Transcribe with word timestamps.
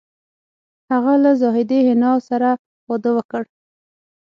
هغه 0.91 1.13
له 1.23 1.31
زاهدې 1.41 1.79
حنا 1.87 2.13
سره 2.29 2.49
واده 2.89 3.11
وکړ 3.17 3.43